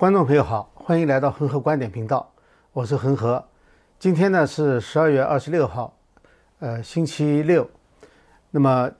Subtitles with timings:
[0.00, 2.26] 观众朋友好，欢迎来到恒河观点频道，
[2.72, 3.44] 我是恒河。
[3.98, 5.94] 今天呢是十二月二十六号，
[6.60, 7.68] 呃，星期六。
[8.50, 8.90] 那么，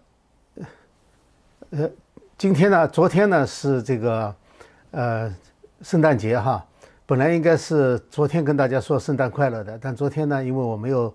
[1.71, 1.91] 呃，
[2.37, 4.35] 今天呢，昨天呢是这个
[4.91, 5.35] 呃
[5.81, 6.63] 圣诞节哈，
[7.07, 11.15] 本来应该是昨天跟大家说圣诞快乐的，但昨天呢，因为我没有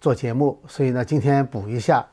[0.00, 2.06] 做节目，所以呢今天补一下。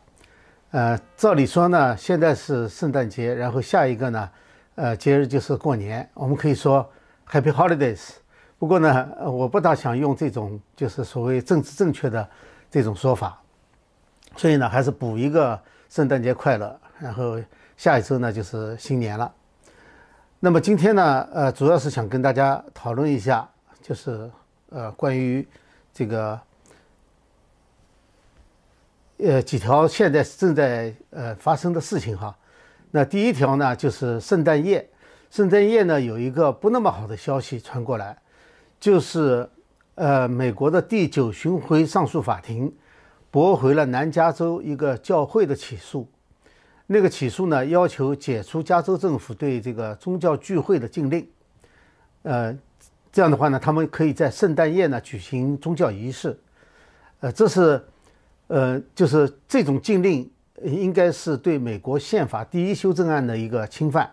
[0.72, 4.30] 呃，照理说呢，现在是圣诞节，然后下一个呢，
[4.74, 6.84] 呃，节日就是过年，我们可以说。
[7.32, 8.10] Happy Holidays。
[8.60, 12.30] 不过呢，我不大想用这种就是所谓政治正确的
[12.70, 13.42] 这种说法，
[14.36, 16.78] 所以呢，还是补一个圣诞节快乐。
[17.00, 17.42] 然后
[17.78, 19.34] 下一周呢就是新年了。
[20.42, 23.50] 那么今天呢，呃，主要是想跟大家讨论一下，
[23.82, 24.30] 就是
[24.70, 25.48] 呃关于
[25.94, 26.40] 这个
[29.18, 32.36] 呃几条现在正在呃发生的事情哈。
[32.92, 34.86] 那第一条呢，就是圣诞夜。
[35.32, 38.18] 圣诞夜呢，有一个不那么好的消息传过来，
[38.82, 39.50] 就是，
[39.96, 42.70] 呃，美国的第九巡回上诉法庭
[43.32, 46.06] 驳回了南加州一个教会的起诉。
[46.86, 51.26] 那个起诉呢，要求解除加州政府对这个宗教聚会的禁令。
[52.24, 52.54] 呃，
[53.10, 56.38] 这样的话呢，他们可以在圣诞夜呢举行宗教仪式。
[57.22, 57.82] 呃，这是，
[58.48, 60.30] 呃，就是这种禁令
[60.62, 64.12] 应该是对美国宪法第一修正案的一个侵犯。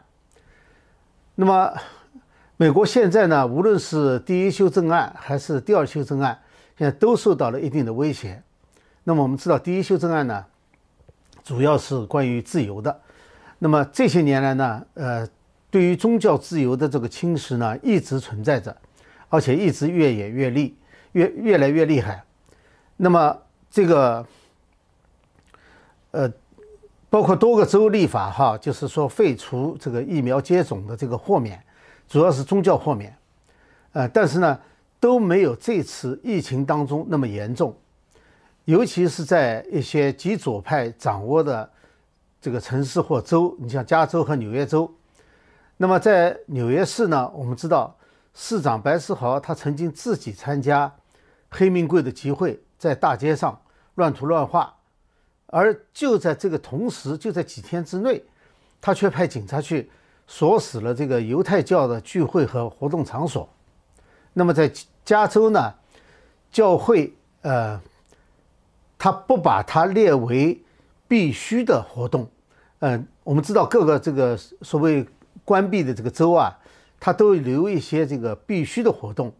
[1.41, 1.73] 那么，
[2.57, 6.37] 美国现在呢，无论是第一修正案还是第二修正案，
[6.77, 8.43] 现在都受到了一定的威胁。
[9.05, 10.45] 那么我们知道，第一修正案呢，
[11.45, 13.01] 主要是关于自由的。
[13.61, 15.29] 那么这些年来呢，呃，
[15.71, 18.77] 对于宗教自由的这个侵蚀呢，一直存在着，
[19.29, 20.77] 而且一直越演越厉，
[21.13, 22.25] 越越来越厉害。
[22.97, 23.39] 那么
[23.71, 24.27] 这个，
[26.11, 26.29] 呃。
[27.11, 31.63] 包括多个州立法，哈，就是说废除这个疫苗接种的这个豁免，
[32.07, 33.17] 主要是宗教豁免，
[33.93, 34.59] 呃，但是呢
[35.01, 37.75] 都没有这次疫情当中那么严重，
[38.67, 41.71] 尤其是在一些极左派掌握的
[42.41, 44.93] 这个城市或州，你像加州和纽约州。
[45.79, 47.97] 那么在纽约市呢，我们知道
[48.35, 50.93] 市长白思豪他曾经自己参加
[51.49, 53.59] 黑名贵的集会，在大街上
[53.95, 54.75] 乱涂乱画。
[55.51, 58.23] 而就在这个同时，就在几天之内，
[58.81, 59.91] 他却派警察去
[60.27, 63.49] 锁死了这个犹太教的聚会和活动场所。
[64.35, 64.71] 那么在
[65.05, 65.75] 加州呢，
[66.53, 67.81] 教会呃，
[68.99, 70.63] 他不把它列为
[71.09, 72.29] 必须的活动。
[72.81, 75.07] 嗯，我们知道各个这个所谓
[75.45, 76.57] 关闭的这个州啊，
[77.01, 79.33] 他都留一些这个必须的活动。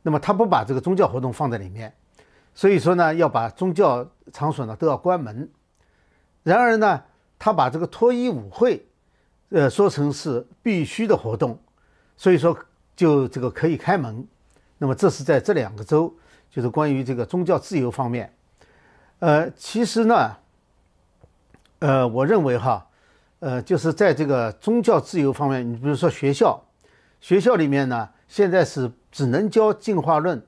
[0.00, 1.92] 那么他不把这个宗教活动放在里面。
[2.54, 5.48] 所以说呢，要把宗教场所呢都要关门。
[6.42, 7.02] 然而呢，
[7.38, 8.84] 他把这个脱衣舞会，
[9.50, 11.58] 呃，说成是必须的活动，
[12.16, 12.56] 所以说
[12.94, 14.26] 就这个可以开门。
[14.78, 16.12] 那么这是在这两个州，
[16.50, 18.34] 就是关于这个宗教自由方面。
[19.20, 20.36] 呃，其实呢，
[21.78, 22.86] 呃，我认为哈，
[23.38, 26.60] 呃，就是在这个宗教自由方面，你比如说学校，
[27.20, 30.44] 学校里面呢，现在是只能教进化论。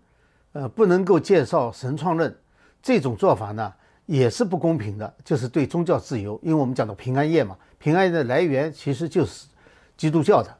[0.55, 2.35] 呃，不能够介绍神创论，
[2.81, 3.73] 这种做法呢
[4.07, 6.39] 也是不公平的，就是对宗教自由。
[6.43, 9.49] 因为我们讲到平安夜嘛，平安夜的来源其实就是
[9.97, 10.57] 基督教的。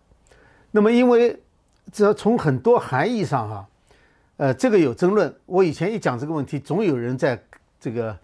[0.73, 1.41] 那么，因为
[1.93, 3.69] 这从很多含义上哈，
[4.39, 5.33] 呃，这个有争论。
[5.47, 7.41] 我以前一讲这个问题，总有人在
[7.79, 8.19] 这个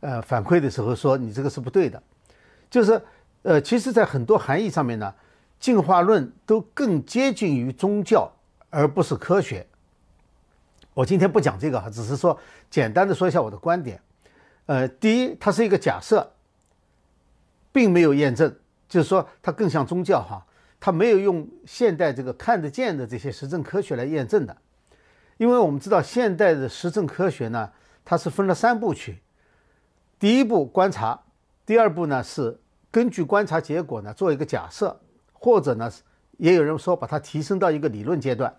[0.00, 2.02] 呃反馈的时候说你这个是不对的。
[2.70, 2.98] 就是
[3.42, 5.12] 呃，其实，在很多含义上面呢，
[5.58, 8.30] 进化论都更接近于宗教，
[8.70, 9.66] 而不是科学。
[10.94, 14.00] 我今天不讲这个哈，只是说简单的说一下我的观点。
[14.66, 16.32] 呃，第一，它是一个假设，
[17.72, 18.54] 并没有验证，
[18.88, 20.44] 就是说它更像宗教哈，
[20.78, 24.56] 它没有用现代这个看得见的这些实证科学来验证的。
[25.38, 27.70] 因为我们知道现代的实证科学呢，
[28.04, 29.20] 它是分了三部曲，
[30.18, 31.22] 第一步观察，
[31.64, 35.00] 第二步呢是根据观察结果呢做一个假设，
[35.32, 35.90] 或者呢
[36.36, 38.54] 也有人说把它提升到一个理论阶段。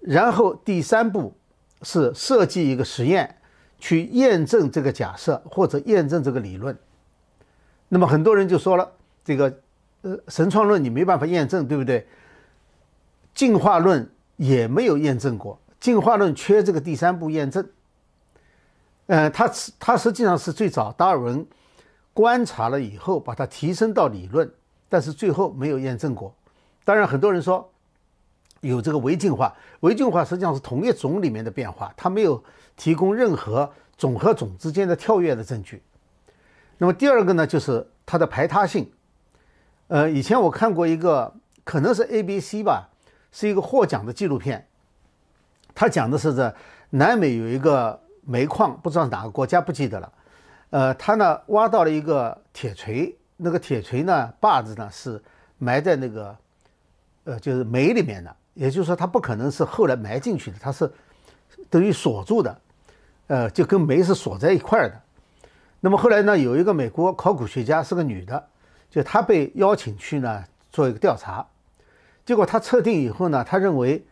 [0.00, 1.34] 然后第三步
[1.82, 3.38] 是设计一个实验，
[3.78, 6.78] 去验证这个假设或者验证这个理论。
[7.88, 8.92] 那么很多人就说了，
[9.24, 9.60] 这个
[10.02, 12.06] 呃神创论你没办法验证，对不对？
[13.34, 17.68] 进化论也没有验证过，进化论缺这个第三步验证。
[19.06, 19.50] 呃，它
[19.80, 21.46] 它实际上是最早达尔文
[22.14, 24.52] 观察了以后把它提升到理论，
[24.88, 26.34] 但是最后没有验证过。
[26.84, 27.72] 当然很多人说。
[28.60, 32.42] 有这个微进化，微进化实际上是同一种里面的变化，它没有
[32.76, 35.82] 提供任何种和种之间的跳跃的证据。
[36.78, 38.90] 那么第二个呢，就是它的排他性。
[39.88, 41.32] 呃，以前我看过一个，
[41.64, 42.88] 可能是 ABC 吧，
[43.30, 44.66] 是一个获奖的纪录片。
[45.74, 46.54] 他讲的是在
[46.90, 50.12] 南美有一个煤矿，不知道哪个国家不记得了。
[50.70, 55.22] 呃，他呢挖到了一个铁锤，那个铁锤呢把子呢是
[55.58, 56.36] 埋在那个
[57.24, 60.92] 呃就是煤里面的，也就是说它不可能是后来埋进去的，它是
[61.70, 62.58] 等于锁住的，
[63.28, 65.00] 呃，就跟煤是锁在一块儿的。
[65.78, 68.44] 那么后来呢，有一个美国考古学家是个女的，
[68.90, 70.42] 就她被邀请去呢
[70.72, 71.46] 做一个调查，
[72.24, 74.04] 结果她测定以后呢，她认为。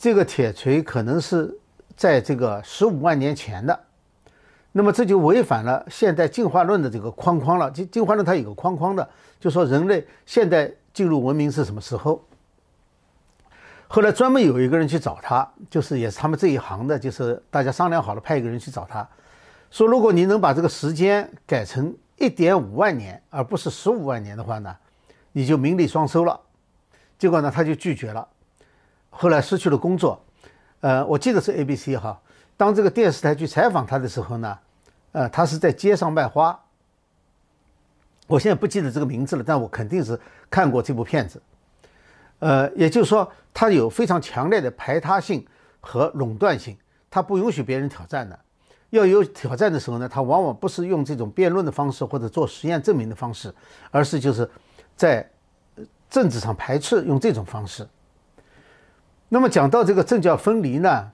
[0.00, 1.52] 这个铁锤可能是
[1.96, 3.80] 在这个十五万年前的，
[4.70, 7.68] 那么这就违反了现代进化论的这个框框了。
[7.72, 9.10] 进进化论它有个框框的，
[9.40, 12.24] 就说人类现代进入文明是什么时候？
[13.90, 19.08] 后来专门有一个人去找他，就是也是他们这一行的，就是大家商量好了派一个人去找他，
[19.70, 24.76] 说如果你能把这个时间改成一点五万年，而不是十五万年的话呢，
[25.32, 26.38] 你就名利双收了。
[27.18, 28.28] 结果呢，他就拒绝了。
[29.10, 30.22] 后来失去了工作，
[30.80, 32.20] 呃，我记得是 A B C 哈。
[32.58, 34.58] 当这个电视台去采访他的时候呢，
[35.12, 36.56] 呃，他是在街上卖花。
[38.26, 40.20] 我现在不记得这个名字了，但我肯定是
[40.50, 41.40] 看过这部片子。
[42.40, 45.44] 呃，也就是说，他有非常强烈的排他性
[45.80, 46.76] 和垄断性，
[47.10, 48.38] 他不允许别人挑战的。
[48.90, 53.54] 要有挑战的时候呢，他往往不是用这种辩论的方式或者做实验证明的方式，
[53.90, 54.48] 而是就是
[54.96, 55.28] 在
[56.08, 57.86] 政治上排斥用这种方式。
[59.28, 61.10] 那么讲到这个政教分离呢，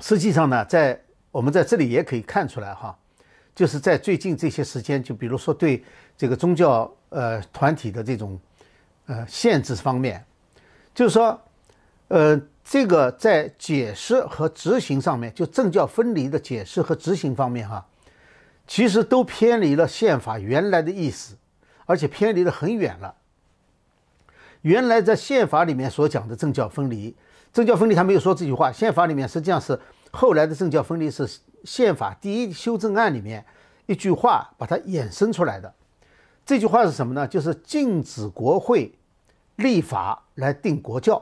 [0.00, 1.00] 实际上呢，在
[1.30, 2.94] 我们在这里也可以看出来哈，
[3.54, 5.82] 就是在最近这些时间，就比如说对
[6.18, 8.38] 这个宗教呃团体的这种
[9.08, 10.24] 呃限制方面，
[10.94, 11.40] 就是说，
[12.06, 17.84] 呃，这个在解释和执行上面，就政教分离的解释和执行方面哈，
[18.66, 21.36] 其实都偏离了宪法原来的意思，
[21.86, 23.14] 而且偏离的很远了。
[24.62, 27.16] 原来在宪法里面所讲的政教分离，
[27.52, 28.70] 政教分离他没有说这句话。
[28.70, 29.78] 宪法里面实际上是
[30.10, 31.26] 后来的政教分离是
[31.64, 33.44] 宪法第一修正案里面
[33.86, 35.72] 一句话把它衍生出来的。
[36.44, 37.26] 这句话是什么呢？
[37.28, 38.92] 就是禁止国会
[39.58, 41.20] 立法来定国教，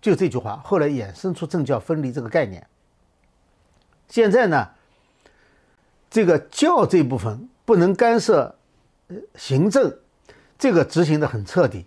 [0.00, 0.60] 就这句话。
[0.64, 2.66] 后来衍生出政教分离这个概念。
[4.08, 4.70] 现在呢，
[6.10, 8.54] 这个教这部分不能干涉
[9.34, 9.98] 行政，
[10.58, 11.84] 这个执行的很彻底。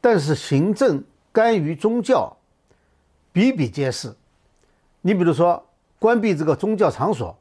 [0.00, 1.02] 但是行政
[1.32, 2.36] 干预宗教
[3.32, 4.14] 比比皆是，
[5.00, 5.66] 你比如说
[5.98, 7.36] 关闭这个宗教场所，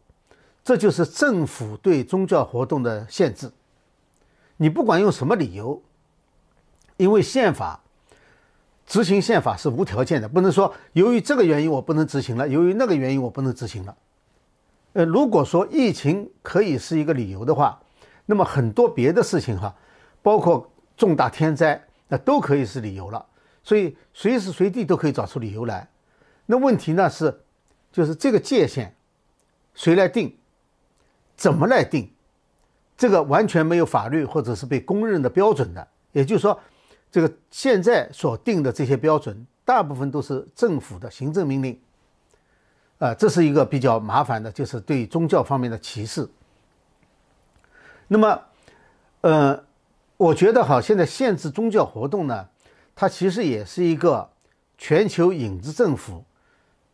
[0.64, 3.52] 这就是政府对宗教活动的限制。
[4.58, 5.82] 你不管用什么理由，
[7.00, 7.80] 因为宪法
[8.86, 13.96] 执行宪法是无条件的，不能说由于这个原因我不能执行了，由于那个原因我不能执行了。
[14.94, 17.80] 呃，如果说疫情可以是一个理由的话，
[18.26, 19.74] 那么很多别的事情哈，
[20.22, 21.82] 包括重大天灾。
[22.12, 23.24] 那都可以是理由了，
[23.62, 25.88] 所以随时随地都可以找出理由来。
[26.48, 27.42] 那问题呢是，
[27.92, 28.92] 就是这个界限
[29.76, 30.36] 谁来定，
[31.38, 32.12] 怎么来定，
[32.98, 35.88] 这个完全没有法律或者是被公认的标准的。
[36.12, 36.60] 也就是说，
[37.12, 41.80] 这个现在所定的这些标准，大部分都是政府的行政命令。
[42.98, 46.28] 啊，这是一个比较麻烦的，就是对宗教方面的歧视。
[48.08, 48.42] 那么，
[49.22, 49.64] 呃。
[50.20, 52.46] 我觉得哈，现在限制宗教活动呢，
[52.94, 54.30] 它其实也是一个
[54.78, 56.26] 全球影子政府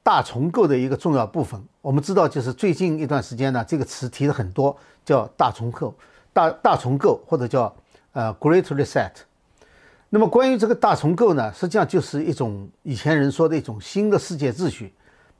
[0.03, 1.59] 大重构的一个重要部分。
[1.81, 5.91] 我们知道，就是最近一段时间呢，这个词提的很多，叫大重构、
[6.33, 7.75] 大大重构或者叫
[8.13, 9.11] 呃 Great Reset。
[10.15, 14.93] 那么关于这个大重构呢，实际上就是一种以前人说的一种新的世界秩序，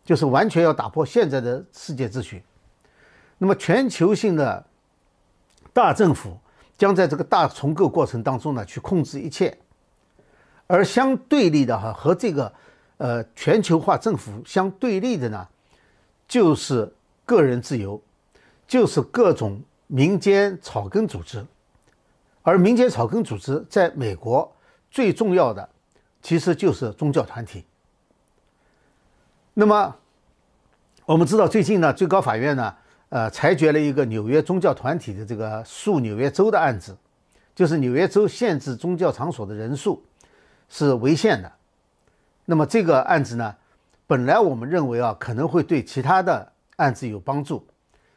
[0.03, 2.43] 就是完全要打破现在的世界秩序。
[3.37, 4.65] 那么全球性的
[5.71, 6.37] 大政府。
[6.77, 9.57] 将在这个大重构过程当中呢，去控制一切，
[10.67, 12.51] 而相对立的哈和这个
[12.97, 15.47] 呃全球化政府相对立的呢，
[16.27, 18.01] 就是个人自由，
[18.67, 21.45] 就是各种民间草根组织，
[22.41, 24.53] 而民间草根组织在美国
[24.95, 25.67] 最重要的
[26.21, 27.65] 其实就是宗教团体。
[29.53, 29.93] 那么
[31.05, 32.73] 我们知道最近呢，最高法院呢。
[33.09, 36.97] 呃，裁决了一个纽约宗教团体的这个诉纽约州的案子，
[37.53, 40.03] 就是纽约州限制宗教场所的人数
[40.67, 41.49] 是违宪的。
[42.45, 43.55] 那么这个案子呢，
[44.07, 47.65] 本来我们认为啊可能会对其他的案子有帮助，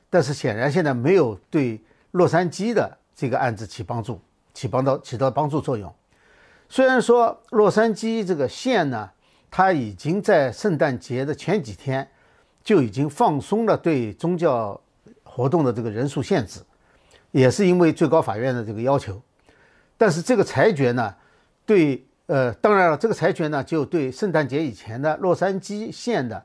[0.08, 1.80] 但是显然现在没有对
[2.12, 4.20] 洛杉矶的这个案子起帮助，
[4.54, 5.92] 起帮到起到帮助作用。
[6.68, 9.10] 虽然说洛杉矶这个县呢，
[9.50, 12.08] 它已经在圣诞节的前几天
[12.62, 14.80] 就已经放松了对宗教。
[15.30, 16.58] 活动的这个人数限制，
[17.30, 19.22] 也是因为最高法院的这个要求，
[19.96, 21.14] 但是这个裁决呢，
[21.64, 26.44] 对呃，当然了，这个裁决呢，就对圣诞节以前的洛杉矶县的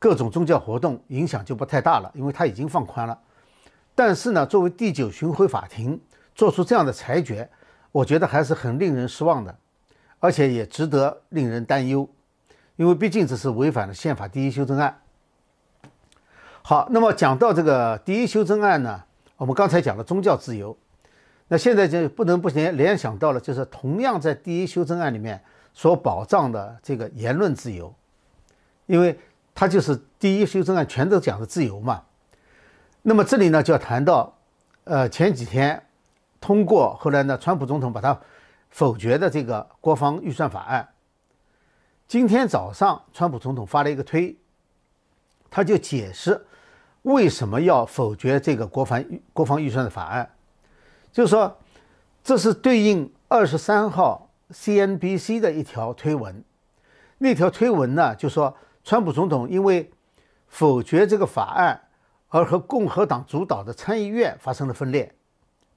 [0.00, 3.16] 各种宗教活动影响就不太大了，因为它已经放宽了。
[3.94, 6.00] 但是呢，作为第九巡回法庭
[6.34, 7.48] 做出这样的裁决，
[7.96, 9.56] 我觉得还是很令人失望的，
[10.20, 12.06] 而且也值得令人担忧，
[12.76, 15.00] 因为毕竟这是违反了宪法第一修正案。
[16.60, 19.02] 好，那么讲到这个第一修正案呢，
[19.38, 20.76] 我们刚才讲了宗教自由。
[21.48, 27.94] 那现在就不能不联联想到了，就是同样在第一修正案里面所保障的这个言论自由，
[28.84, 29.18] 因为
[29.54, 32.02] 它就是第一修正案全都讲的自由嘛。
[33.00, 34.36] 那么这里呢就要谈到，
[34.84, 35.82] 呃，前几天
[36.40, 38.20] 通过，后来呢，川普总统把它
[38.70, 40.88] 否决的这个国防预算法案。
[42.06, 44.36] 今天早上，川普总统发了一个推，
[45.50, 46.46] 他就解释
[47.02, 50.30] 为什么要否决这个国防国防预算的法案。
[51.10, 51.56] 就是说，
[52.22, 56.44] 这是对应二十三号 CNBC 的一条推文。
[57.18, 59.90] 那条推文呢，就说川普总统因为
[60.46, 61.88] 否决这个法案
[62.28, 65.15] 而和共和党主导的参议院发生了分裂，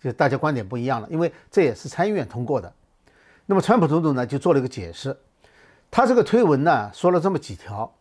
[0.02, 1.08] 就大家观点不一样了。
[1.10, 2.74] 因为这也是参议院通过的。
[3.46, 5.18] 那么川普总统呢就做了一个解释，
[5.90, 7.94] 他这个推文呢说了这么几条，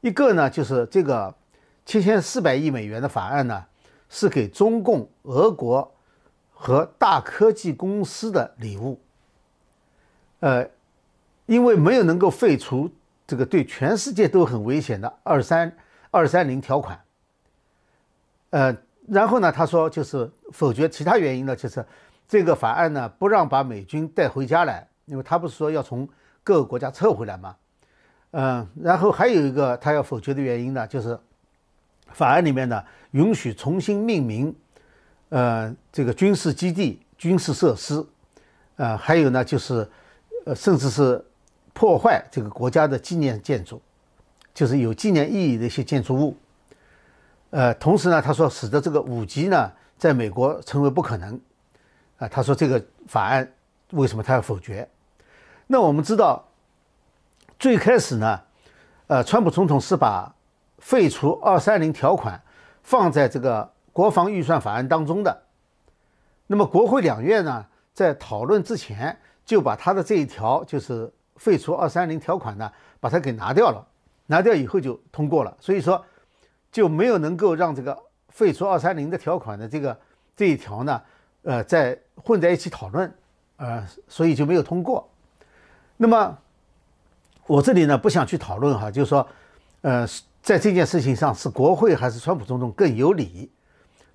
[0.00, 1.34] 一个呢就是这个
[1.84, 3.64] 七千四百亿美元的法案呢
[4.08, 5.94] 是给中共、俄国。
[6.62, 9.00] 和大科技公司的礼物，
[10.40, 10.68] 呃，
[11.46, 12.90] 因为没有能够废除
[13.26, 15.74] 这个对全世界都很危险的二三
[16.10, 17.00] 二三零条款，
[18.50, 18.76] 呃，
[19.10, 21.84] 然后呢，他说就是否决其他原因呢，就是
[22.28, 26.08] 这个法案呢不让把美军带回家来，因为他不是说要从
[26.44, 27.56] 各个国家撤回来吗？
[28.30, 31.18] 嗯，然后还有一个他要否决的原因呢，就是
[32.12, 34.54] 法案里面呢允许重新命名。
[35.30, 38.04] 呃，这个军事基地、军事设施，
[38.74, 39.88] 呃，还有呢，就是，
[40.44, 41.24] 呃，甚至是
[41.72, 43.80] 破坏这个国家的纪念建筑，
[44.52, 46.36] 就是有纪念意义的一些建筑物。
[47.50, 51.40] 呃，同时呢，他说使得这个五级呢，在美国成为不可能。
[52.18, 53.52] 啊，他说这个法案
[53.92, 54.88] 为什么他要否决？
[55.66, 56.44] 那我们知道，
[57.58, 58.40] 最开始呢，
[59.06, 60.34] 呃，川普总统是把
[60.78, 62.42] 废除二三零条款
[62.82, 63.70] 放在这个。
[63.92, 65.42] 国防预算法案当中的，
[66.46, 73.84] 那么国会两院呢，在讨论之前就把他的这一条，就是废除二三零条款呢，把它给拿掉了，
[74.26, 76.02] 拿掉以后就通过了，所以说
[76.70, 77.96] 就没有能够让这个
[78.28, 79.98] 废除二三零的条款的这个
[80.36, 81.02] 这一条呢，
[81.42, 83.12] 呃，在混在一起讨论，
[83.56, 85.08] 呃，所以就没有通过。
[85.96, 86.38] 那么
[87.46, 89.26] 我这里呢不想去讨论哈，就是说，
[89.82, 90.06] 呃，
[90.40, 93.50] 在这件事情上是国会还是川普总统更有理？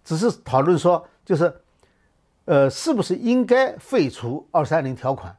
[0.04, 1.54] 只是讨论说，就是，
[2.46, 5.36] 呃，是不是应该废除二三零条款？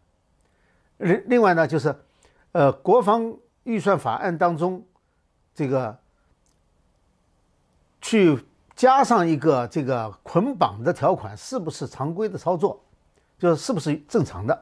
[0.98, 1.94] 另另外呢，就是，
[2.52, 4.84] 呃，国防预算法案当中，
[5.54, 5.96] 这个
[8.06, 8.38] 去
[8.76, 12.80] 加上一个这个捆绑的条款，是不是常规的操作？
[13.36, 14.56] 就是是不是正常的？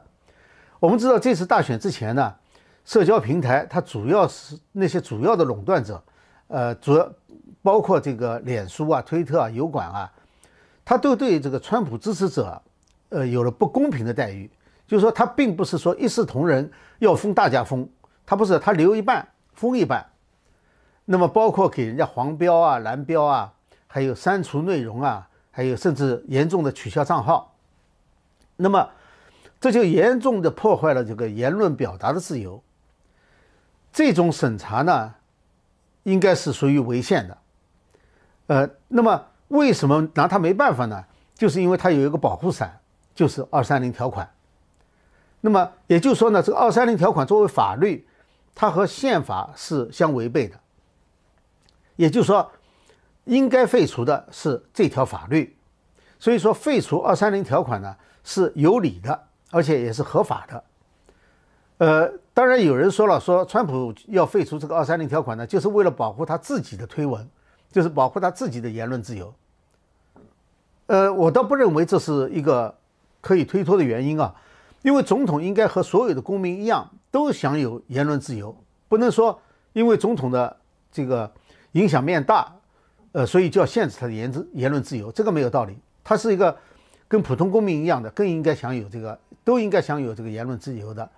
[0.79, 2.33] 我们知道这次大选之前呢，
[2.85, 6.03] 社交平台它主要是那些主要的垄断者，
[6.47, 7.07] 呃，主要。
[7.61, 10.11] 包括这个脸书啊、推特啊、油管啊，
[10.83, 12.61] 他都对这个川普支持者，
[13.09, 14.47] 呃，有了不公平的待遇。
[14.87, 17.89] 就是说，他并不是说一视同仁，要封大家封，
[18.23, 20.05] 他不是，他留一半封一半。
[21.05, 23.53] 那么，包括给人家黄标啊、蓝标啊，
[23.85, 27.53] 还有删除内容啊，还有甚至严重的取消账号。
[28.55, 28.89] 那么，
[29.59, 32.63] 这就严重的破坏了这个言论表达的自由。
[33.93, 35.13] 这种审查呢，
[36.03, 37.37] 应该是属于违宪的。
[38.47, 41.05] 呃，那么为什么拿他没办法呢？
[41.35, 42.79] 就是因为他有一个保护伞，
[43.13, 44.29] 就是二三零条款。
[45.41, 48.07] 那么也就是说呢，这个二三零条款作为法律，
[48.55, 50.59] 它和宪法是相违背的。
[51.95, 52.51] 也就是说，
[53.25, 55.55] 应该废除的是这条法律。
[56.19, 60.63] 所以说，废除二三零条款呢是有理的，而且也是合法的。
[61.77, 67.27] 呃，当然有人说了，说川普要废除这个二三零条款呢，就是为了保护他自己的推文。
[67.71, 69.33] 就是保护他自己的言论自由，
[70.85, 72.73] 呃，我倒不认为这是一个
[73.19, 74.33] 可以推脱的原因啊，
[74.81, 78.55] 因为总统应该和所有的公民一样，都享有言论自由，
[78.87, 79.41] 不能说
[79.73, 80.55] 因为总统的
[80.89, 81.29] 这个
[81.75, 82.53] 影响面大，
[83.11, 85.77] 呃，所以就要限制他的言之言论自由，这个没有道理。
[86.03, 86.57] 他是一个
[87.07, 91.09] 跟普通公民一样的，更应该享有这个，都应该享有这个言论自由的。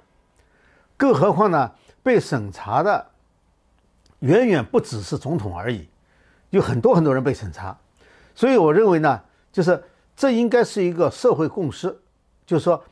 [0.98, 1.72] 更何况呢，
[2.02, 3.06] 被审查的
[4.20, 5.88] 远远不只是总统而已。
[6.50, 7.78] 有很多很多人被审查，
[8.34, 9.22] 所以我认为呢，
[9.52, 9.84] 就是
[10.16, 11.96] 这应该是一个社会共识，
[12.46, 12.84] 就是说，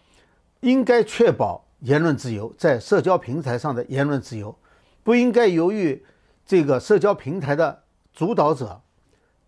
[0.59, 4.55] 应该确保言论自由，在社交平台上的言论自由，
[5.03, 6.03] 不应该由于
[6.45, 7.83] 这个社交平台的
[8.13, 8.81] 主导者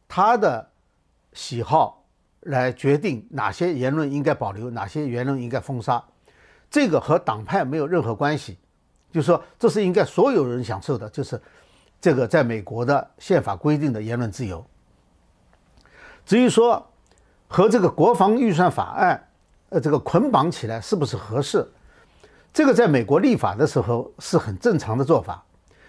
[0.08, 0.70] 他的
[1.34, 2.06] 喜好
[2.42, 6.04] 来决定哪些言论应该保留，哪些言论应该封杀。
[6.70, 8.58] 这个和党派没有任何关系，
[9.12, 11.42] 就是说这是应该所有人享受的，就是
[12.01, 14.66] 这个在美国的宪法规定的言论自由。
[16.25, 16.86] 至于说
[17.48, 19.30] 和这个国防预算法案，
[19.70, 21.66] 呃，这个捆绑起来是不是合适？
[22.54, 25.46] 这个在美国立法的时候是很正常的做法，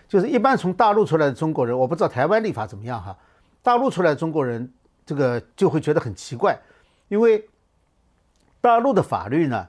[0.08, 3.16] 就是一般从大陆出来的中国人，我不知道台湾立法怎么样哈，
[3.62, 4.72] 大陆出来的中国人
[5.06, 6.58] 这个就会觉得很奇怪，
[7.08, 7.48] 因为
[8.60, 9.68] 大陆的法律呢。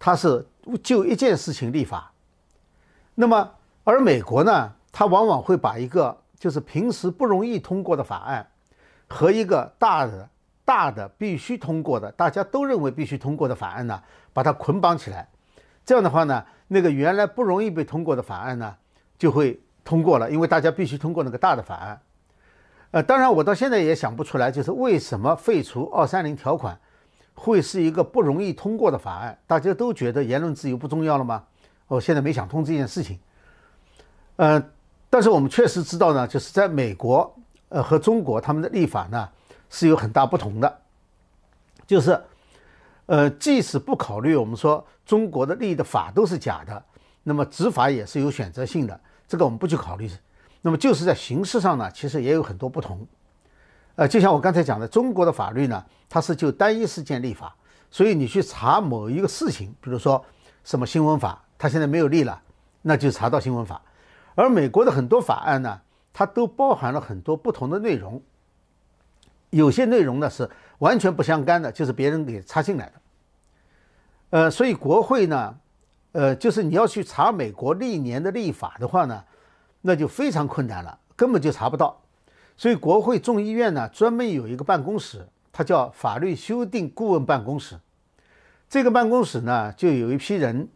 [0.00, 0.46] 它是
[0.80, 2.12] 就一件事情立法，
[3.16, 3.50] 那么
[3.82, 8.48] 而美国呢，它往往会把一个就是平时不容易通过的法案，
[9.08, 10.30] 和一个大的
[10.64, 14.00] 大的必须通过的，大家都认为必须通过的法案呢，
[14.32, 15.28] 把它捆绑起来。
[15.84, 18.76] 这样的话呢，那个原来不容易被通过的法案呢，
[19.18, 21.98] 就会通过了，因为大家必须通过那个大的法案。
[22.90, 26.78] 呃，当然我到现在也想不出来，就是为什么废除二三零条款。
[27.34, 31.44] 会是一个不容易通过的法案，大家都觉得言论自由不重要了吗？
[31.86, 33.16] 我现在没想通这件事情。
[34.36, 34.62] 呃，
[35.08, 37.32] 但是我们确实知道呢，就是在美国，
[37.68, 39.28] 呃和中国他们的立法呢
[39.70, 40.78] 是有很大不同的。
[41.86, 42.20] 就是，
[43.06, 46.84] 呃，即使不考虑我们说中国的立的法都是假的，
[47.22, 50.10] 那么执法也是有选择性的，这个我们不去考虑。
[50.62, 53.06] 那么就是在形式上呢，其实也有很多不同。
[53.94, 57.54] 呃，就像我刚才讲的，中国的法律呢，它是就单一事件立法，
[57.90, 60.24] 所以你去查某一个事情，比如说
[60.64, 62.40] 什么新闻法，它现在没有立了，
[62.82, 63.82] 那就查到新闻法。
[64.34, 65.80] 而美国的很多法案呢，
[66.12, 68.22] 它都包含了很多不同的内容，
[69.50, 72.92] 有些内容呢是完全不相干的，就是别人给插进来的。
[74.30, 75.56] 呃，所以国会呢，
[76.12, 79.22] 呃，就是你要去查美国历年的立法的话呢，
[79.82, 82.00] 那就非常困难了，根本就查不到。
[82.56, 87.78] 所以，国会众议院呢，专门有一个办公室，它叫法律修订顾问办公室。
[88.68, 90.68] 这个办公室呢，就有一批人，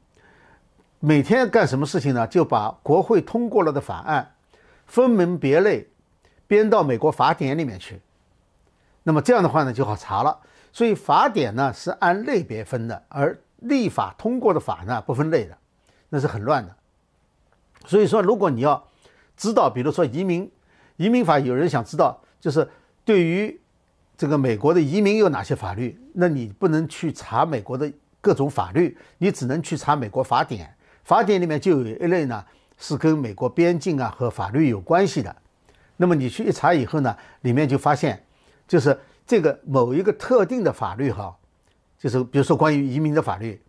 [1.01, 2.27] 每天干什么事情呢？
[2.27, 4.35] 就把国会通过了的法案，
[4.87, 5.89] 分门别类
[6.47, 8.01] 编到美国法典里面去。
[9.03, 10.39] 那么这样的话呢，就好查了。
[10.73, 15.57] 所以法典呢是按类别分的，而立法通过的法呢不分类的，
[16.11, 16.77] 那是很乱的。
[17.87, 18.89] 所以说，如果你要
[19.37, 20.51] 知道，比如说移民。
[20.97, 22.69] 移民法有人想知道，就是
[23.05, 23.59] 对于
[24.17, 25.99] 这个美国的移民有哪些法律？
[26.15, 30.77] 那你不能去查美国的各种法律，你只能去查美国法典。
[31.03, 32.45] 法典里面就有一类呢，
[32.79, 35.35] 是跟美国边境啊和法律有关系的。
[35.97, 38.23] 那么你去一查以后呢，里面就发现，
[38.69, 38.97] 就是
[39.27, 41.37] 这个某一个特定的法律哈，
[42.03, 43.63] 就是比如说关于移民的法律，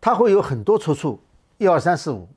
[0.00, 1.22] 它会有很多出处，
[1.58, 2.28] 一二三四五。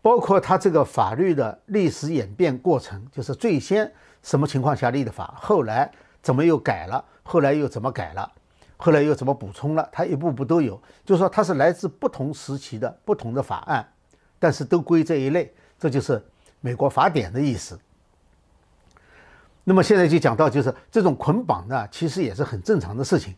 [0.00, 8.32] 包括它这个法律的历史演变过程，就是最先什么情况下立的法，后来怎么又改了，后来又怎么改了，
[8.78, 10.80] 后来又怎么补充了，它一步步都有。
[11.04, 13.86] 就是说它是来自不同时期的不同的法案，
[14.38, 16.24] 但是都归这一类，这就是
[16.62, 17.78] 美国法典的意思。
[19.64, 23.34] 那么现在就讲到，就是这种捆绑呢，其实也是很正常的事情。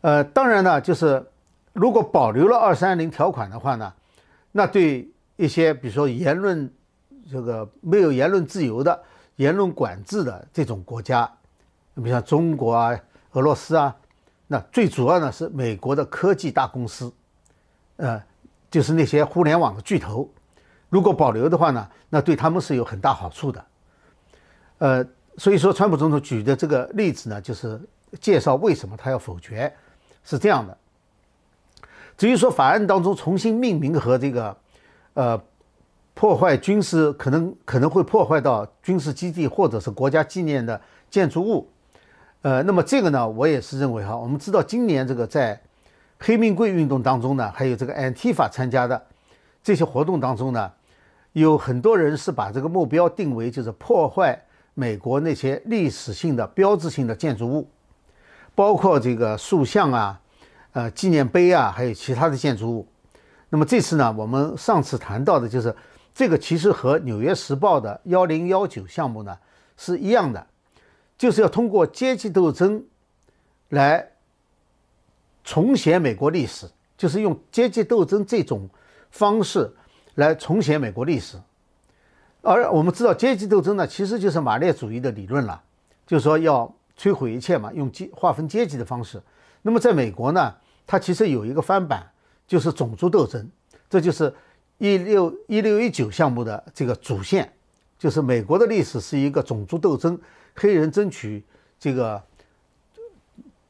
[0.00, 1.24] 呃，当然呢，就是
[1.72, 3.92] 如果保留了二三零条款的话呢，
[4.52, 5.08] 那对。
[5.36, 6.70] 一些比如说言论，
[7.32, 9.02] 这个没有言论自由的、
[9.36, 11.26] 言论管制的这种国家，
[11.94, 12.94] 你比如像中国啊、
[13.32, 13.96] 俄罗斯啊，
[14.46, 17.10] 那最主要呢是美国的科技大公司，
[17.96, 18.22] 呃，
[18.70, 20.28] 就是那些互联网的巨头，
[20.90, 23.64] 如果保留的话呢，那对他们是有很大好处的。
[24.76, 25.02] 呃，
[25.38, 27.80] 所以说川普总统举的这个例子呢，就是
[28.20, 29.74] 介绍为什么他要否决，
[30.24, 30.76] 是这样的。
[32.16, 34.56] 至于说法案当中重新命名和这个。
[35.14, 35.38] 呃，
[36.14, 40.80] 破坏军事可能可能会破坏到军事基地或者是国家纪念的
[41.10, 41.68] 建筑物，
[42.42, 45.60] 呃，那么这个呢，我也是认为哈，我们知道今年这个在
[46.20, 49.04] 黑命贵运动当中呢，还有这个 Antifa 参加的
[49.64, 50.70] 这些活动当中呢，
[51.32, 54.40] 有很多人是把这个目标定为就是破坏
[54.74, 57.68] 美国那些历史性的标志性的建筑物，
[58.54, 60.20] 包括这个塑像啊、
[60.72, 62.88] 呃纪念碑啊，还有其他的建筑物。
[63.48, 65.74] 那么这次呢，我们上次谈到的就是
[66.14, 69.36] 这个，其实和《纽约时报》的幺零幺九项目呢
[69.76, 70.46] 是一样的，
[71.18, 72.84] 就是要通过阶级斗争
[73.70, 74.10] 来
[75.42, 78.68] 重写美国历史，就是用阶级斗争这种
[79.10, 79.74] 方式
[80.14, 81.36] 来重写美国历史。
[82.42, 85.62] 而我们知道，阶级斗争呢，其实就是马列主义的理论了，
[86.06, 89.22] 就是说要摧毁一切嘛，用阶划分阶级的方式。
[89.62, 90.54] 那么在美国呢，
[90.86, 92.04] 它其实有一个翻版。
[92.50, 93.48] 就是种族斗争，
[93.88, 94.34] 这就是
[94.78, 97.48] 一六一六一九项目的这个主线，
[97.96, 100.18] 就是美国的历史是一个种族斗争，
[100.56, 101.44] 黑人争取
[101.78, 102.20] 这个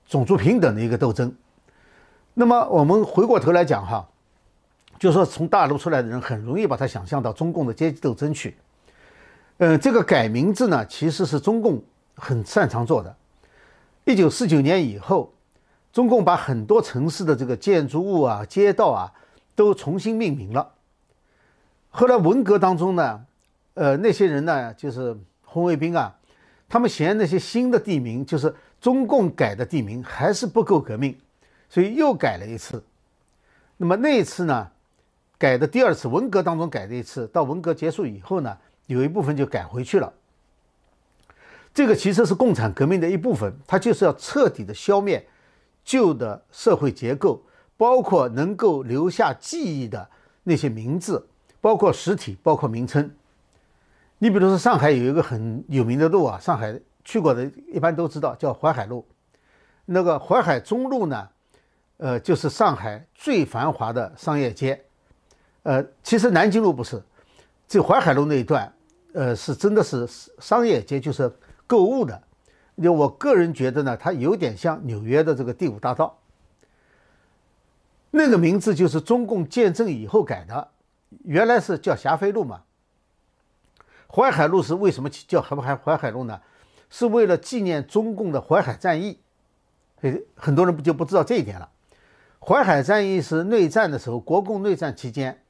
[0.09, 1.31] 种族平等的一个斗争。
[2.33, 4.09] 那么我们回过头来讲哈，
[4.99, 8.57] 就说从大陆出来的人很容易把它想象到中共的阶级斗争去。
[9.59, 13.15] 嗯，这个改名字呢，其实是中共很擅长做的。
[14.05, 15.33] 一九四九年以后，
[15.93, 19.13] 中共把很多城市的这个建筑物啊、街道啊
[19.55, 20.73] 都重新命名了。
[21.91, 23.25] 后来文革当中呢，
[23.75, 26.17] 呃，那些人呢，就是红卫兵啊，
[26.69, 31.17] 他们嫌那些新的地名，就是中共改的地名还是不够革命。
[31.69, 32.83] 所以又改了一次，
[33.77, 34.71] 那么那一次呢，
[35.39, 40.13] 改的第二次文革当中改的一次，到文革结束以后呢，有一部分就改回去了。
[41.73, 45.27] 这个其实是共产革命的一部分，它就是要彻底的消灭
[45.85, 47.43] 旧的社会结构，
[47.77, 50.09] 包括能够留下记忆的
[50.45, 51.27] 那些名字，
[51.61, 53.11] 包括实体，包括名称。
[54.19, 59.07] 你比如说上海有一个很有名的路啊，上海去过的一般都知道，叫淮海路。
[59.87, 61.29] 那个淮海中路呢？
[62.03, 64.83] 呃，就是上海最繁华的商业街，
[65.65, 67.03] 呃，其实南京路不是，
[67.69, 68.73] 这淮海路那一段，
[69.13, 71.31] 呃，是真的是商业街，就是
[71.71, 72.21] 购物的。
[72.83, 76.19] 就我个人觉得呢，它有点像纽约的这个第五大道。
[78.11, 80.69] 那个名字就是中共建政以后改的，
[81.23, 82.63] 原来是叫霞飞路嘛。
[84.09, 86.41] 淮海路是为什么叫淮海淮海路呢？
[86.89, 89.21] 是为了纪念中共的淮海战役，
[90.01, 91.71] 诶，很多人不就不知道这一点了。
[92.41, 95.41] 淮海战役是内战的时候，国共内战期间，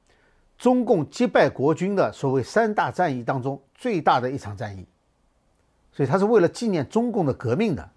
[0.59, 4.87] 中共击败国军的所谓三大战役当中最大的一场战役，
[6.00, 7.90] 所以它是为了纪念中共的革命的。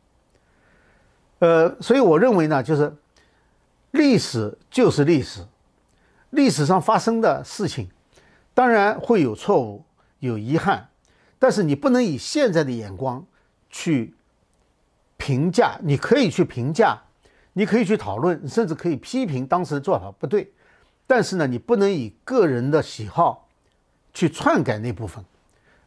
[1.40, 2.94] 呃，所以我认为呢，就是
[3.92, 5.40] 历史就是历史，
[6.32, 7.90] 历史上发生的事情，
[8.54, 9.86] 当然会有错误、
[10.20, 10.90] 有遗憾，
[11.40, 13.26] 但是你不能以现在的眼光
[13.70, 14.14] 去
[15.16, 17.02] 评价，你可以去评价。
[17.54, 20.52] 你可以去讨论，甚至可以批评当时的做法不对，
[21.08, 23.48] 但是呢，你不能以个人的喜好
[24.14, 25.24] 去篡改那部分，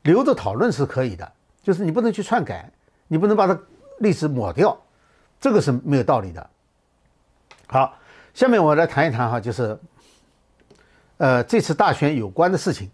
[0.04, 1.32] 留着讨论是可以的，
[1.66, 2.70] 就是你不能去篡改，
[3.08, 3.58] 你不能把它
[3.98, 4.80] 历史抹掉，
[5.40, 6.48] 这个是没有道理的。
[7.66, 7.98] 好，
[8.32, 9.76] 下面我来谈一谈哈，就是
[11.16, 12.88] 呃这次大选有关的事情，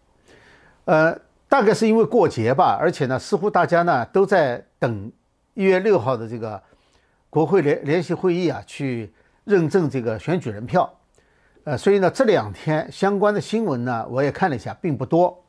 [0.87, 1.15] 呃，
[1.51, 5.13] 大概是因为过节吧，而且呢，似乎大家呢都在等
[5.53, 6.63] 一月六号的这个。
[7.29, 9.11] 国会联联席会议啊，去
[9.45, 10.99] 认证这个选举人票，
[11.65, 15.43] 呃，所以呢，这两天相关的新闻呢，我也看了一下，并不多。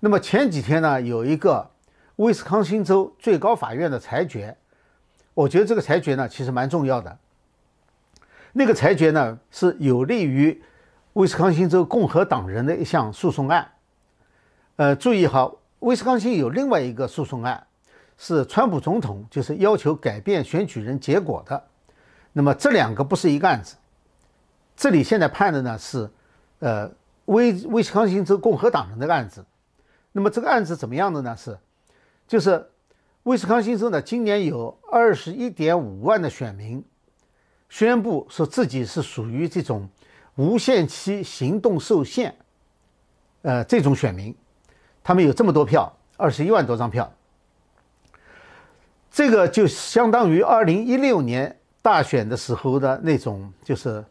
[0.00, 1.70] 那么前几天呢，有一个
[2.20, 4.54] 威斯康星州最高法院的裁决，
[5.32, 7.16] 我觉得这个裁决呢，其实蛮重要的。
[8.52, 10.62] 那个裁决呢，是有利于
[11.14, 13.72] 威斯康星州共和党人的一项诉讼案。
[14.76, 17.66] 呃，注意哈，威斯康星有另外一个诉讼案。
[18.18, 21.64] 是川普总统就是要求改变选举人结果的，
[22.34, 23.76] 那么这两个不是一个案子。
[24.76, 26.10] 这里现在判的呢是，
[26.58, 26.90] 呃，
[27.24, 29.42] 威威斯康星州共和党人的案子。
[30.12, 31.34] 那么这个案子怎么样的呢？
[31.34, 31.56] 是，
[32.30, 32.64] 就是
[33.24, 36.80] 威斯康星州呢今年有二十一点五万的选民
[37.68, 39.88] 宣布说自己是属于这种
[40.36, 42.32] 无限期行动受限，
[43.42, 44.32] 呃，这种选民，
[45.02, 47.12] 他们有这么多票，二十一万多张票。
[49.10, 54.04] 这个就相当于二零一六年大选的时候的那种，就是，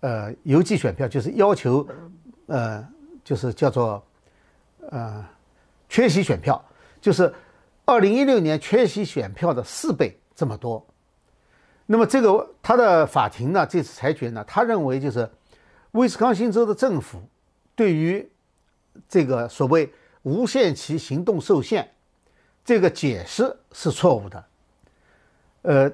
[0.00, 1.86] 呃，邮寄选票，就是要求，
[2.46, 2.84] 呃，
[3.22, 4.04] 就是叫做，
[4.90, 5.24] 呃，
[5.88, 6.62] 缺席选票，
[7.00, 7.32] 就是
[7.84, 10.86] 二零一六年缺席选票的四倍这么多。
[11.86, 15.28] 那么这个他的法庭呢，这次裁决呢，他认为就是
[15.92, 17.20] 威斯康星州的政府
[17.74, 18.30] 对于
[19.08, 19.92] 这个所谓
[20.22, 21.88] 无限期行动受限。
[22.64, 24.44] 这个解释是错误的，
[25.62, 25.92] 呃，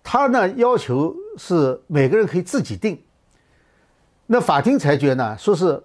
[0.00, 3.02] 他呢要求是每个人可以自己定。
[4.26, 5.82] 那法庭裁决呢，说是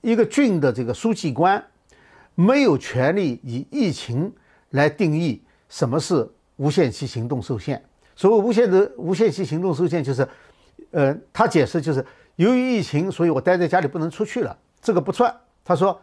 [0.00, 1.64] 一个郡的这个书记官
[2.34, 4.32] 没有权利以疫情
[4.70, 7.82] 来定义什么是无限期行动受限。
[8.16, 10.28] 所谓无限的无限期行动受限，就是，
[10.90, 12.04] 呃，他解释就是
[12.36, 15.34] 由于疫情，所以我待在家里不能出去了，这个不算。
[15.64, 16.00] 他说，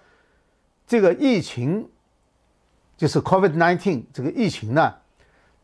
[0.86, 1.88] 这个疫情。
[2.98, 4.92] 就是 COVID-19 这个疫情呢，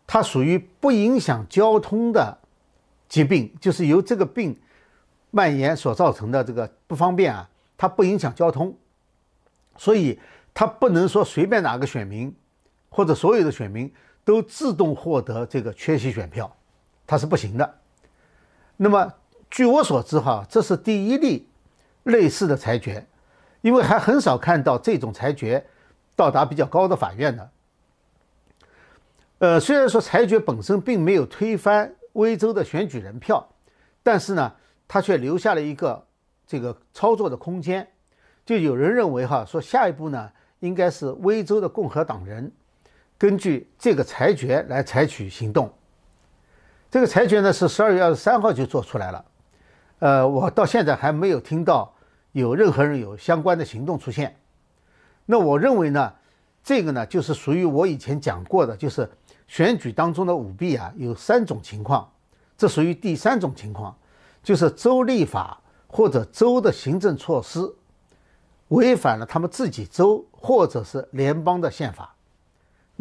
[0.06, 2.38] 它属于不影响交通的
[3.10, 4.56] 疾病，就是由这个病
[5.32, 8.78] 蔓延所造成的这个不方便啊，它不影响交通，
[9.78, 10.20] 所以
[10.54, 12.32] 它不能说随便哪个选民
[12.94, 13.92] 或者所有的选民
[14.24, 16.56] 都自动获得这个缺席选票，
[17.08, 17.74] 它是不行的。
[18.78, 19.12] 那么
[19.50, 21.50] 据我所知哈，这是第一例
[22.04, 23.04] 类似的裁决，
[23.62, 25.66] 因为还很少看到这种裁决
[26.16, 27.50] 到达比较高的法院的。
[29.40, 33.46] 呃，虽然说裁决本身并没有推翻威州的选举人票，
[34.04, 34.54] 但是呢，
[34.88, 36.06] 他却留下了一个
[36.46, 37.88] 这个操作的空间。
[38.46, 42.52] 就有人认为哈，说下一步呢，应该是威州的共和党人
[43.24, 45.72] 根据这个裁决来采取行动。
[46.92, 49.26] 这个裁决呢是十二月二十三号就做出来了，
[50.00, 51.96] 呃，我到现在还没有听到
[52.34, 54.36] 有任何人有相关的行动出现。
[55.26, 56.14] 那我认为呢，
[56.66, 59.10] 这个呢就是属于我以前讲过的，就是
[59.48, 62.12] 选举当中的舞弊啊，有三种情况，
[62.58, 63.98] 这属于第三种情况，
[64.44, 67.74] 就是州立法或者州的行政措施。
[68.68, 72.14] 违反了他们自己州或者是联邦的宪法，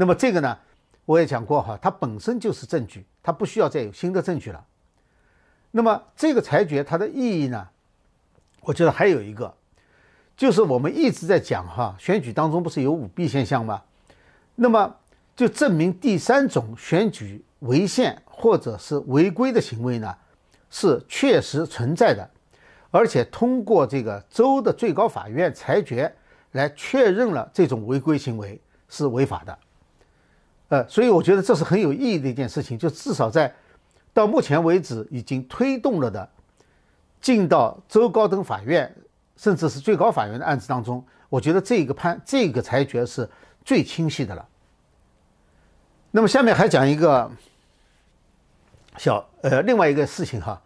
[0.02, 0.58] 那么这个呢，
[1.04, 4.66] 我也讲过哈，它本身就是证据，它不需要再有新的证据了。
[5.70, 7.68] 那么这个裁决它的意义呢，
[8.62, 9.54] 我觉得还有一个，
[10.36, 13.80] 就是我们一直在讲哈，选举当中不是有舞弊现象吗？
[14.56, 14.92] 那么
[15.36, 20.12] 就证明第三种选举违宪或者是违规的行为呢，
[20.68, 22.28] 是确实存在的。
[22.90, 26.12] 而且通过这个州的最高法院裁决
[26.50, 29.58] 来确认了这种违规行为是违法的，
[30.72, 32.78] 呃，所以我觉得这是很有意义的一件事情。
[32.78, 33.52] 就至少在
[34.14, 36.26] 到目前为止已经推动了的
[37.20, 38.90] 进到州高等法院
[39.36, 43.28] 甚至是最高法院的案子当中，我觉得这个判这个裁决是
[43.62, 44.48] 最清晰的了。
[46.10, 47.30] 那么下面还讲一个
[48.96, 50.58] 小呃另外一个事情哈，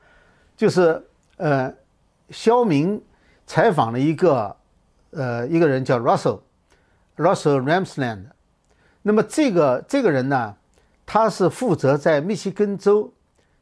[0.56, 1.04] 就是
[1.38, 1.74] 呃。
[2.30, 3.00] 肖明
[3.46, 4.56] 采访了一个，
[5.12, 8.24] 呃，一个人叫 Russell，Russell Ramsland。
[9.08, 10.52] 那么这个这个人呢，
[11.06, 13.08] 他是负责在密西根州，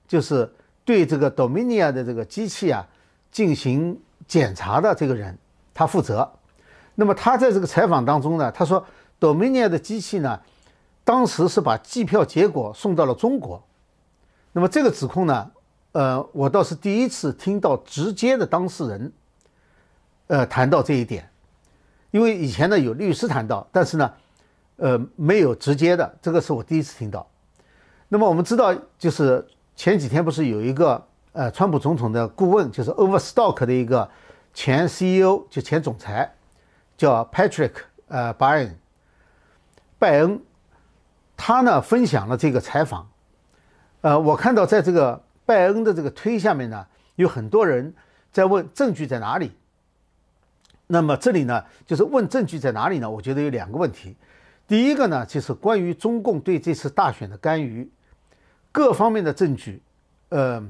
[0.09, 0.51] 就是
[0.87, 2.89] 对这个 Dominia 的这个机器啊
[3.31, 5.37] 进行检查的这个人，
[5.75, 6.33] 他负责。
[6.95, 8.83] 那么他在这个采访当中呢，他说
[9.21, 10.41] Dominia 的机器呢，
[11.05, 13.63] 当时是把计票结果送到了中国。
[14.53, 15.51] 那么这个指控呢？
[15.93, 19.13] 呃，我倒是第一次听到直接的当事人，
[20.29, 21.29] 呃，谈到这一点，
[22.13, 24.11] 因为以前呢有律师谈到，但是呢，
[24.77, 27.27] 呃，没有直接的，这个是我第一次听到。
[28.09, 34.09] 那么我们知道，就是前几天不是有一个呃，川普总统的顾问，就是 Overstock 的一个
[34.53, 36.35] 前 CEO，就前总裁，
[36.97, 37.73] 叫 Patrick
[38.09, 38.79] 呃拜恩，
[39.99, 40.41] 拜恩，
[41.37, 43.09] 他呢分享了这个采访，
[44.01, 45.23] 呃，我看到在这个。
[45.47, 47.95] 拜恩的这个推下面呢，有很多人
[48.33, 49.53] 在问证据在哪里。
[50.87, 53.11] 那么这里呢，就是问证据在哪里呢？
[53.11, 54.17] 我觉得有两个问题。
[54.67, 57.91] 第一个呢，就是关于中共对这次大选的干预，
[58.73, 59.83] 各方面的证据，
[60.31, 60.65] 呃，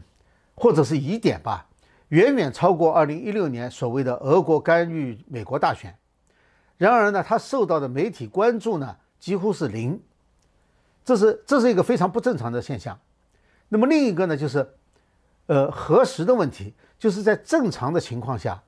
[0.55, 1.67] 或者是疑点吧，
[2.09, 5.97] 远远超过2016年所谓的俄国干预美国大选。
[6.77, 10.01] 然而呢，他受到的媒体关注呢，几乎是零。
[11.05, 12.99] 这是这是一个非常不正常的现象。
[13.69, 14.67] 那么另一个呢，就是，
[15.47, 18.63] 呃，核实的问题，就是在正常的情况下，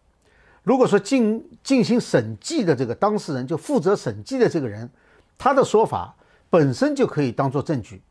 [0.62, 4.90] 如果说进进行审计的这个当事人，就负责审计的这个人，
[5.38, 6.14] 他的说法
[6.50, 8.02] 本身就可以当做证据，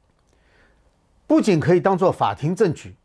[1.27, 2.95] 不仅可以当做法庭证据，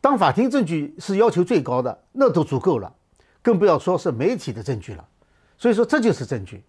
[0.00, 2.92] 当法庭证据是要求最高的，那都足够了，
[3.42, 5.06] 更不要说是媒体的证据了。
[5.56, 6.62] 所以说这就是证据。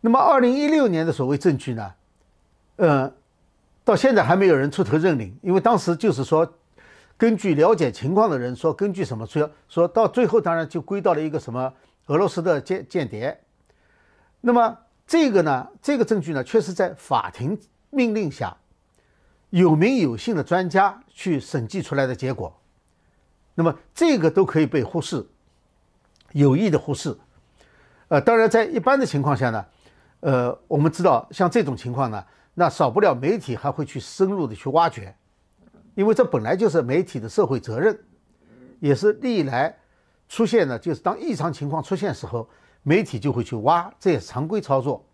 [0.00, 1.94] 那么二零一六年的所谓证据呢，
[2.76, 3.12] 呃。
[3.86, 6.44] 到现在还没有人出头认领，因为当时就是说，
[7.16, 11.72] 根据了解情况的人说，根据什么说，说到最后当然就归到了一个什么
[12.06, 13.40] 俄罗斯的间间谍。
[14.40, 14.76] 那么
[15.06, 17.58] 这个呢，这个证据呢，确实在法庭
[17.90, 18.56] 命令下，
[19.50, 22.54] 有名有姓的专家去审计出来的结果。
[23.54, 25.26] 那么这个都可以被忽视，
[26.32, 27.16] 有意的忽视。
[28.08, 29.66] 呃，当然在一般的情况下呢，
[30.20, 32.24] 呃，我们知道像这种情况呢。
[32.58, 35.14] 那少不了媒体还会去深入的去挖掘，
[35.94, 37.98] 因为这本来就是媒体的社会责任，
[38.80, 39.76] 也是历来
[40.26, 42.48] 出现的，就是当异常情况出现时候，
[42.88, 45.04] 媒体就会去挖，这也是常规操作。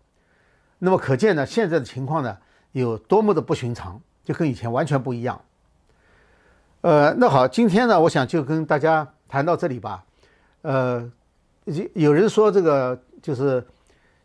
[0.77, 2.37] 那么可见呢，现在的情况呢
[2.71, 5.41] 有多么的不寻常，就跟以前完全不一样。
[6.81, 10.05] 呃，那好，今天呢，我想就跟大家谈到这里吧。
[10.61, 11.11] 呃，
[11.65, 13.65] 有有人说这个就是。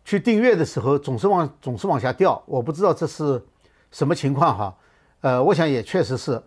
[0.05, 3.45] 去订阅的时候总是往总是往下掉，我不知道这是
[3.91, 4.75] 什么情况哈，
[5.21, 6.43] 呃，我想也确实是。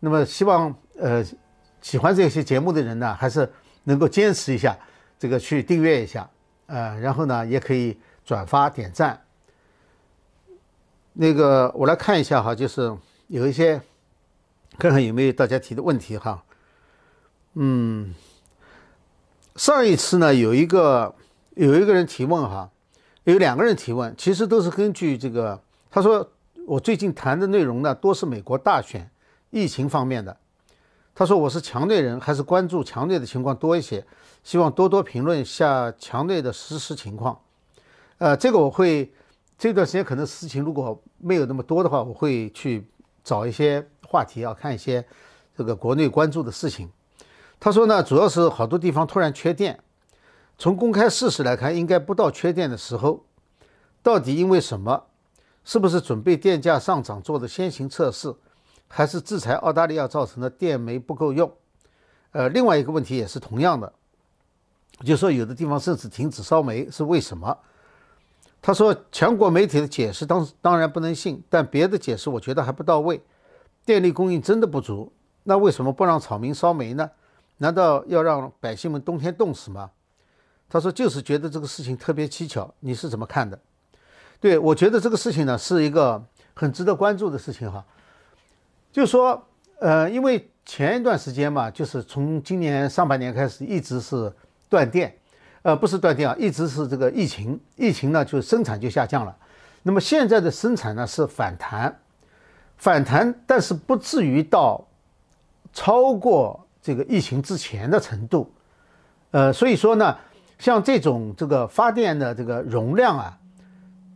[0.00, 1.24] 那么希望呃
[1.80, 3.48] 喜欢这些节目的人呢，还是
[3.84, 4.76] 能够坚持一下，
[5.20, 6.28] 这个去订阅一下，
[6.66, 9.22] 呃，然后呢也可以转发点赞。
[11.14, 12.96] 那个我来看一下哈，就是
[13.28, 13.80] 有一些
[14.78, 16.44] 看看有没有大家提的问题哈，
[17.54, 18.14] 嗯，
[19.54, 21.14] 上一次呢，有一个
[21.54, 22.70] 有一个人提问哈，
[23.24, 25.60] 有两个人提问，其实都是根据这个。
[25.90, 26.30] 他说
[26.66, 29.10] 我最近谈的内容呢，多是美国大选、
[29.50, 30.36] 疫情方面的。
[31.14, 34.04] 他说我是强队人，还是关注强队的情况多一些，
[34.46, 37.36] 希望多多评论下墙内的实时情况。
[38.18, 39.12] 呃，这个我会
[39.58, 42.88] 这段时间可能事情如果没有那么多的话，我会去
[43.24, 45.04] 找一些话题啊，看一些
[45.56, 46.88] 这个国内关注的事情。
[47.58, 49.82] 他说呢，主要是好多地方突然缺电，
[50.56, 53.24] 从公开事实来看，应该不到缺电的时候。
[54.00, 55.06] 到底因为什么？
[55.64, 58.32] 是不是准备电价上涨做的先行测试，
[58.86, 61.52] 还是制裁澳大利亚造成的电煤不够用？
[62.30, 63.92] 呃，另外一个问题也是同样的，
[65.04, 67.56] 就说有的地方甚至停止烧煤是为什么？
[68.62, 73.20] 他说，全国媒体的解释当当然不能信，但别的解释我觉得还不到位。
[73.84, 75.12] 电力供应真的不足，
[75.44, 77.08] 那为什么不让草民烧煤呢？
[77.58, 79.90] 难道要让百姓们冬天冻死吗？
[80.68, 82.74] 他说，就是觉得这个事情特别蹊跷。
[82.80, 83.56] 你是怎么看的？
[84.40, 86.20] 对我觉得这个事情呢，是一个
[86.54, 87.84] 很值得关注的事情哈。
[88.90, 89.46] 就说，
[89.78, 94.32] 呃，因为前一段时间嘛，就是从今年上半年开始一直是
[94.68, 95.14] 断电，
[95.62, 99.36] 呃，不是断电啊，一直是这个疫情，疫情呢就生产就下降了。
[99.82, 101.96] 那么现在的生产呢是反弹，
[102.76, 104.86] 反弹，但是不至于到
[105.72, 106.62] 超过。
[106.82, 108.48] 这个疫情之前的程度，
[109.32, 110.16] 呃，所以说呢，
[110.56, 113.36] 像这种这个发电的这个容量啊，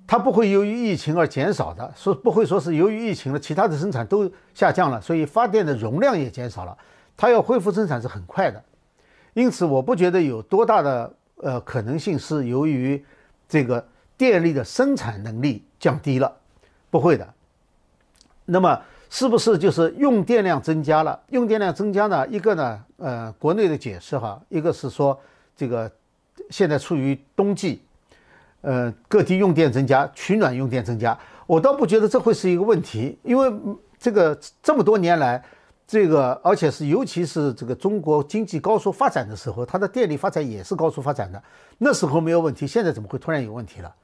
[0.07, 6.79] 它不会由于疫情而减少的，说不会说是由于疫情了，其他的生产都下降了，所以发电的容量也减少了，
[7.17, 8.63] 它要恢复生产是很快的，
[9.35, 13.05] 因此我不觉得有多大的呃可能性是由于
[13.49, 16.33] 这个电力的生产能力降低了，
[16.91, 17.35] 不会的，
[18.45, 18.81] 那么。
[19.13, 21.19] 是不是就是用电量增加了？
[21.31, 22.25] 用电量增加呢？
[22.29, 25.19] 一个呢，呃，国内的解释哈，一个是说
[25.57, 25.91] 这个
[26.49, 27.83] 现在处于冬季，
[28.61, 31.19] 呃，各地用电增加，取暖用电增加。
[31.49, 33.53] 我倒不觉得这会是一个问题，因为
[33.99, 35.43] 这个这么多年来，
[35.91, 41.43] 这个而且是尤其是这个中国经济高速发展的时候，它的电力发展也是高速发展的，
[41.79, 43.95] 那时候没有问题，现在怎么会突然有问题了？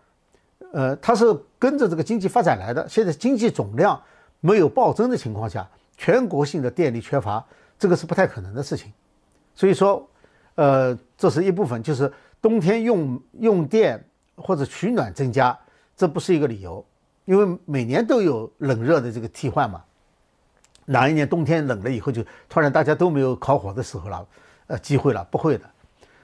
[0.73, 1.25] 呃，它是
[1.61, 4.03] 跟着这个经济发展来的，现在经济总量。
[4.41, 7.45] 没有暴增的情况下，全国性的电力缺乏，
[7.79, 8.93] 这个是不太可能的事情。
[9.55, 10.07] 所以说，
[10.57, 14.05] 呃，这是一部分，就是冬天用用电
[14.37, 15.59] 或者取暖增加，
[15.97, 16.85] 这不是一个理由，
[17.25, 19.83] 因为每年都有冷热的这个替换嘛。
[20.87, 24.27] 哪一年冬天冷了以后，就突然大家都没有烤火的时候了，
[24.69, 25.65] 呃，机会了，不会的。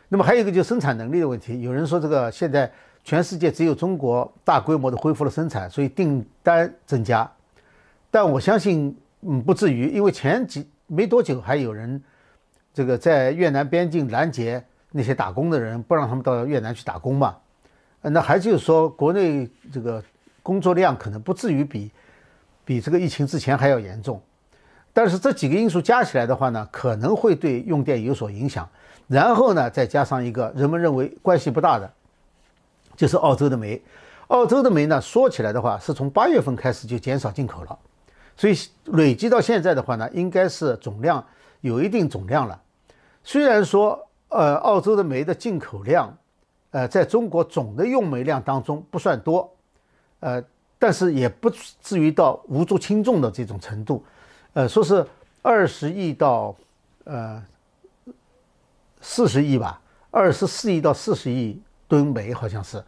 [0.09, 2.70] 那么还有一个就是生产能力的问题，有人说这个现在
[3.03, 7.31] 全世界只有中国大规模的恢复了生产，所以订单增加。
[8.11, 12.03] 但我相信，嗯，不至于，因为前几没多久还有人，
[12.75, 17.37] 这个在越南边境拦截那些打工的人，不让他们到越南去打工嘛。
[18.03, 20.03] 那还就是说，国内这个
[20.42, 21.90] 工作量可能不至于比
[22.64, 24.20] 比这个疫情之前还要严重。
[24.92, 28.68] 但是这几个因素加起来的话呢，可能会对用电有所影响。
[29.09, 31.90] 然后呢，再加上一个人们认为关系不大的，
[32.96, 33.83] 就是澳洲的煤。
[34.28, 37.78] 澳洲的煤呢，说起来的话，是从八月份开始就减少进口了。
[38.37, 41.22] 所以累积到现在的话呢，应该是总量
[41.61, 42.59] 有一定总量了。
[43.22, 46.16] 虽然说，呃，澳洲的煤的进口量，
[46.70, 49.52] 呃，在中国总的用煤量当中不算多，
[50.20, 50.42] 呃，
[50.78, 51.50] 但是也不
[51.83, 54.02] 至于到无足轻重的这种程度。
[54.55, 55.07] 呃，说是
[55.43, 56.55] 二十亿到
[57.05, 57.43] 呃
[59.01, 62.85] 四十亿吧，二十四亿到四十亿吨煤好像是，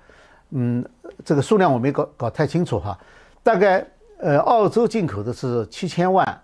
[0.51, 0.85] 嗯，
[1.25, 2.99] 这个数量我没搞搞太清楚哈，
[3.43, 3.87] 大概。
[4.17, 6.43] 呃，澳洲进口的是七千万，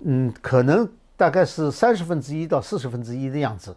[0.00, 3.76] 嗯，可能大概是三十分之一到四十分之一的样子。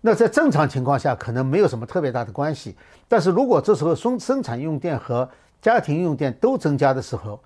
[0.00, 2.74] 那在正常情况下，可能没有什么特别大的关系。
[3.06, 5.28] 但是如果这时候生生产用电和
[5.60, 7.38] 家庭用电都增加的时候，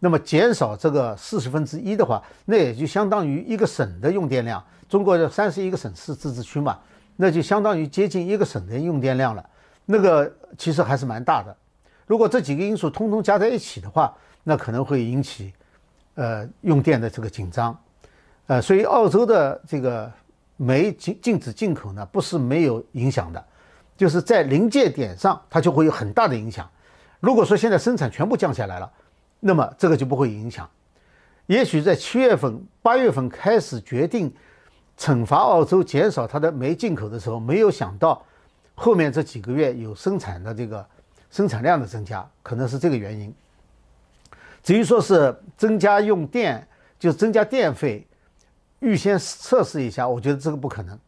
[0.00, 4.62] 那么减少这个四十分之一的话，那也就相当于一个省的用电量。
[4.88, 6.78] 中国的三十一个省市自治区嘛，
[7.16, 9.44] 那就相当于接近一个省的用电量了。
[9.84, 11.54] 那个其实还是蛮大的。
[12.06, 15.52] 如果这几个因素通通加在一起的话，那可能会引起，
[16.14, 17.78] 呃，用电的这个紧张，
[18.46, 20.10] 呃，所以澳洲的这个
[20.56, 23.44] 煤禁禁止进口呢，不是没有影响的，
[23.96, 26.66] 就是在临界点上它就会有很大的影响。
[27.20, 28.90] 如果说现在生产全部降下来了，
[29.40, 30.68] 那么这个就不会影响。
[31.46, 34.32] 也许在七月份、八月份开始决定
[34.96, 38.24] 惩罚澳洲减少它的煤进口的时候，没有想到
[38.74, 40.86] 后面这几个月有生产的这个。
[41.30, 43.30] 生产量的增加可能是这个原因。
[44.62, 46.66] 至于说是增加用电，
[46.98, 48.06] 就增加电费，
[48.78, 50.98] 预先测试一下，我觉得这个不可能。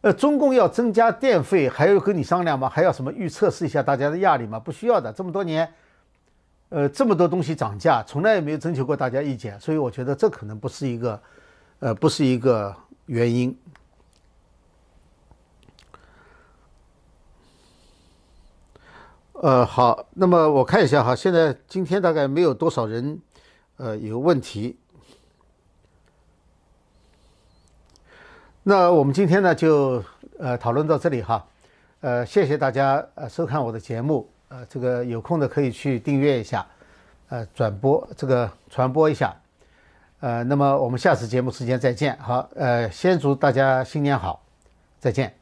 [0.00, 2.66] 呃，中共要增加电费，还要跟你商量吗？
[2.66, 4.58] 还要什么预测试一下大家的压力吗？
[4.58, 5.12] 不需要的。
[5.12, 5.70] 这么多年，
[6.70, 11.22] 呃，这么多东西涨价，从来也没有征求过大家意见，所以我觉得这可能不是一个，
[11.78, 12.74] 呃，不是一个
[13.06, 13.58] 原因。
[19.32, 23.20] 呃，好，那么我看一下哈，现在今天大概没有多少人，
[23.76, 24.76] 呃，有问题。
[28.64, 30.02] 那我们今天呢就
[30.38, 31.46] 呃讨论到这里哈，
[32.00, 36.66] 呃，谢谢大家呃收看我的节目，呃，这个有空的可以去订阅一下，
[37.28, 39.34] 呃，转播这个传播一下，
[40.20, 44.42] 呃，那么我们下次节目时间再见，好，呃，先祝大家新年好，
[44.98, 45.37] 再见。